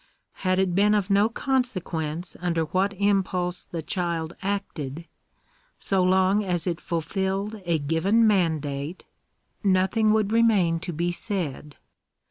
[0.37, 5.05] Had it been of no conse quence under what impulse the child acted,
[5.77, 9.03] so long as it ful* filled a given mandate,
[9.63, 11.75] nothing would remain to be said.